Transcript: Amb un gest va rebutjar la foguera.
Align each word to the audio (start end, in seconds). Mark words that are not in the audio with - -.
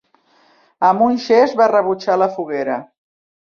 Amb 0.89 1.03
un 1.09 1.19
gest 1.27 1.61
va 1.61 1.69
rebutjar 1.73 2.19
la 2.25 2.31
foguera. 2.41 2.81